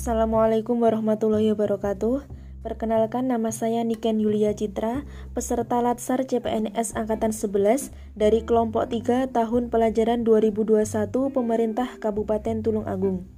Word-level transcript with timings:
Assalamualaikum 0.00 0.80
warahmatullahi 0.80 1.52
wabarakatuh. 1.52 2.24
Perkenalkan 2.64 3.28
nama 3.28 3.52
saya 3.52 3.84
Niken 3.84 4.16
Yulia 4.16 4.56
Citra, 4.56 5.04
peserta 5.36 5.84
Latsar 5.84 6.24
CPNS 6.24 6.96
Angkatan 6.96 7.36
11 7.36 7.92
dari 8.16 8.40
kelompok 8.40 8.88
3 8.88 9.28
tahun 9.28 9.68
pelajaran 9.68 10.24
2021 10.24 10.88
Pemerintah 11.36 12.00
Kabupaten 12.00 12.64
Tulung 12.64 12.88
Agung. 12.88 13.28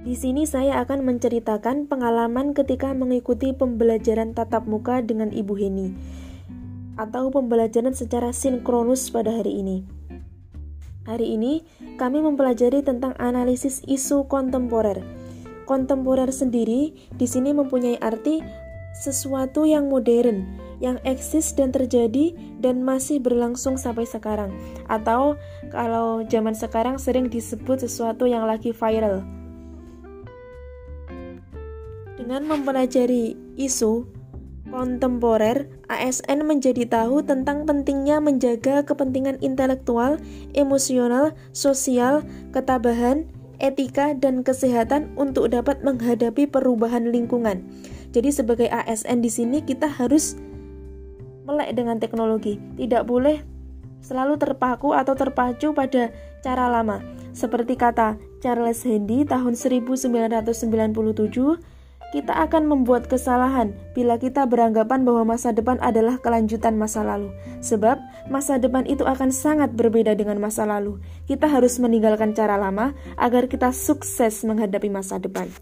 Di 0.00 0.16
sini 0.16 0.48
saya 0.48 0.80
akan 0.80 1.04
menceritakan 1.04 1.92
pengalaman 1.92 2.56
ketika 2.56 2.96
mengikuti 2.96 3.52
pembelajaran 3.52 4.32
tatap 4.32 4.64
muka 4.64 5.04
dengan 5.04 5.28
Ibu 5.28 5.54
Heni 5.60 5.92
atau 6.96 7.28
pembelajaran 7.28 7.92
secara 7.92 8.32
sinkronus 8.32 9.12
pada 9.12 9.36
hari 9.36 9.60
ini. 9.60 9.84
Hari 11.04 11.36
ini 11.36 11.64
kami 12.00 12.24
mempelajari 12.24 12.80
tentang 12.80 13.12
analisis 13.20 13.84
isu 13.88 14.24
kontemporer 14.28 15.17
Kontemporer 15.68 16.32
sendiri 16.32 16.96
di 17.12 17.26
sini 17.28 17.52
mempunyai 17.52 18.00
arti 18.00 18.40
sesuatu 18.96 19.68
yang 19.68 19.92
modern, 19.92 20.48
yang 20.80 20.96
eksis 21.04 21.52
dan 21.52 21.70
terjadi 21.70 22.32
dan 22.58 22.80
masih 22.80 23.20
berlangsung 23.20 23.76
sampai 23.76 24.08
sekarang. 24.08 24.50
Atau 24.88 25.36
kalau 25.68 26.24
zaman 26.24 26.56
sekarang 26.56 26.96
sering 26.96 27.28
disebut 27.28 27.84
sesuatu 27.84 28.24
yang 28.24 28.48
lagi 28.48 28.72
viral. 28.72 29.22
Dengan 32.18 32.48
mempelajari 32.48 33.36
isu 33.60 34.08
kontemporer, 34.68 35.68
ASN 35.88 36.44
menjadi 36.44 36.84
tahu 36.84 37.24
tentang 37.24 37.64
pentingnya 37.64 38.20
menjaga 38.20 38.84
kepentingan 38.84 39.40
intelektual, 39.40 40.20
emosional, 40.52 41.32
sosial, 41.56 42.20
ketabahan, 42.52 43.24
etika, 43.58 44.14
dan 44.14 44.42
kesehatan 44.42 45.14
untuk 45.18 45.50
dapat 45.50 45.82
menghadapi 45.82 46.50
perubahan 46.50 47.10
lingkungan. 47.10 47.62
Jadi 48.10 48.32
sebagai 48.32 48.68
ASN 48.72 49.20
di 49.20 49.30
sini 49.30 49.60
kita 49.60 49.86
harus 49.86 50.34
melek 51.44 51.76
dengan 51.76 52.00
teknologi. 52.00 52.56
Tidak 52.78 53.04
boleh 53.04 53.42
selalu 54.00 54.38
terpaku 54.38 54.94
atau 54.94 55.14
terpacu 55.18 55.74
pada 55.74 56.10
cara 56.40 56.70
lama. 56.70 57.02
Seperti 57.34 57.76
kata 57.76 58.16
Charles 58.40 58.82
Handy 58.86 59.26
tahun 59.26 59.54
1997, 59.54 61.77
kita 62.08 62.32
akan 62.32 62.64
membuat 62.64 63.04
kesalahan 63.04 63.76
bila 63.92 64.16
kita 64.16 64.48
beranggapan 64.48 65.04
bahwa 65.04 65.36
masa 65.36 65.52
depan 65.52 65.76
adalah 65.84 66.16
kelanjutan 66.16 66.80
masa 66.80 67.04
lalu, 67.04 67.28
sebab 67.60 68.00
masa 68.32 68.56
depan 68.56 68.88
itu 68.88 69.04
akan 69.04 69.28
sangat 69.28 69.76
berbeda 69.76 70.16
dengan 70.16 70.40
masa 70.40 70.64
lalu. 70.64 70.96
Kita 71.28 71.44
harus 71.44 71.76
meninggalkan 71.76 72.32
cara 72.32 72.56
lama 72.56 72.96
agar 73.20 73.44
kita 73.52 73.76
sukses 73.76 74.40
menghadapi 74.48 74.88
masa 74.88 75.20
depan. 75.20 75.52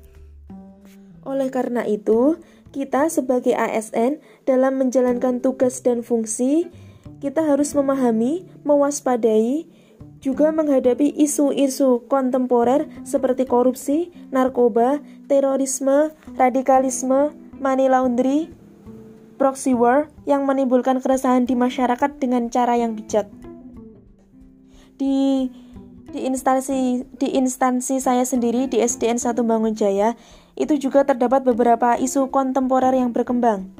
Oleh 1.27 1.51
karena 1.51 1.83
itu, 1.83 2.39
kita 2.71 3.11
sebagai 3.11 3.51
ASN 3.59 4.23
dalam 4.47 4.79
menjalankan 4.79 5.43
tugas 5.43 5.83
dan 5.83 6.07
fungsi, 6.07 6.71
kita 7.19 7.43
harus 7.43 7.75
memahami, 7.75 8.47
mewaspadai, 8.63 9.67
juga 10.27 10.51
menghadapi 10.51 11.15
isu-isu 11.23 12.03
kontemporer 12.11 12.91
seperti 13.07 13.47
korupsi, 13.47 14.11
narkoba, 14.35 14.99
terorisme, 15.31 16.11
radikalisme, 16.35 17.31
money 17.63 17.87
laundry, 17.87 18.51
proxy 19.39 19.79
war 19.79 20.11
yang 20.27 20.43
menimbulkan 20.43 20.99
keresahan 20.99 21.47
di 21.47 21.55
masyarakat 21.55 22.19
dengan 22.19 22.51
cara 22.51 22.75
yang 22.75 22.99
bijak. 22.99 23.31
Di 24.99 25.47
di 26.11 26.21
instansi 26.27 27.07
di 27.23 27.39
instansi 27.39 28.03
saya 28.03 28.27
sendiri 28.27 28.67
di 28.67 28.83
SDN 28.83 29.23
1 29.23 29.47
Bangunjaya 29.47 30.19
itu 30.59 30.75
juga 30.75 31.07
terdapat 31.07 31.47
beberapa 31.47 31.95
isu 31.95 32.35
kontemporer 32.35 32.99
yang 32.99 33.15
berkembang. 33.15 33.71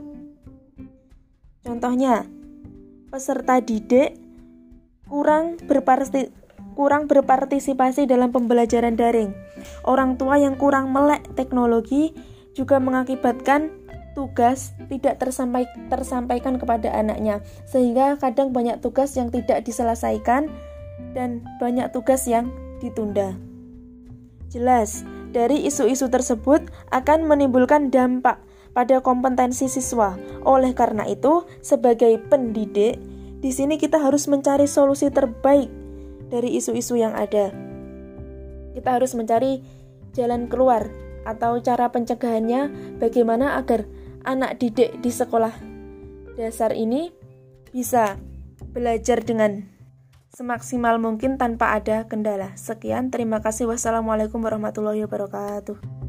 Contohnya, 1.67 2.29
peserta 3.11 3.59
didik 3.59 4.26
kurang 5.07 5.59
berparti 5.65 6.31
kurang 6.77 7.09
berpartisipasi 7.09 8.05
dalam 8.05 8.31
pembelajaran 8.31 9.01
daring. 9.01 9.33
Orang 9.89 10.21
tua 10.21 10.37
yang 10.37 10.61
kurang 10.61 10.93
melek 10.93 11.25
teknologi 11.33 12.13
juga 12.53 12.77
mengakibatkan 12.77 13.73
tugas 14.13 14.77
tidak 14.89 15.17
tersampai, 15.21 15.65
tersampaikan 15.89 16.61
kepada 16.61 16.93
anaknya, 16.93 17.41
sehingga 17.65 18.21
kadang 18.21 18.53
banyak 18.53 18.81
tugas 18.85 19.17
yang 19.17 19.33
tidak 19.33 19.65
diselesaikan 19.65 20.53
dan 21.17 21.45
banyak 21.61 21.89
tugas 21.93 22.29
yang 22.29 22.53
ditunda. 22.81 23.37
Jelas, 24.53 25.05
dari 25.33 25.65
isu-isu 25.69 26.09
tersebut 26.09 26.65
akan 26.93 27.29
menimbulkan 27.29 27.93
dampak 27.93 28.41
pada 28.73 29.01
kompetensi 29.01 29.69
siswa. 29.69 30.17
Oleh 30.45 30.73
karena 30.73 31.05
itu, 31.09 31.45
sebagai 31.61 32.21
pendidik, 32.29 32.97
di 33.41 33.51
sini 33.53 33.77
kita 33.77 34.01
harus 34.01 34.27
mencari 34.27 34.65
solusi 34.65 35.13
terbaik 35.13 35.69
dari 36.33 36.57
isu-isu 36.57 36.97
yang 36.97 37.13
ada. 37.13 37.53
Kita 38.73 38.97
harus 38.97 39.13
mencari 39.17 39.61
jalan 40.17 40.49
keluar 40.49 40.89
atau 41.27 41.59
cara 41.61 41.91
pencegahannya 41.91 42.97
bagaimana 43.03 43.59
agar 43.59 43.85
anak 44.25 44.63
didik 44.63 44.99
di 45.03 45.11
sekolah 45.11 45.53
dasar 46.37 46.73
ini 46.77 47.11
bisa 47.73 48.21
belajar 48.73 49.25
dengan 49.25 49.65
semaksimal 50.37 51.01
mungkin 51.01 51.41
tanpa 51.41 51.73
ada 51.73 52.05
kendala. 52.05 52.53
Sekian, 52.61 53.09
terima 53.09 53.41
kasih. 53.41 53.69
Wassalamualaikum 53.73 54.41
warahmatullahi 54.45 55.05
wabarakatuh. 55.09 56.06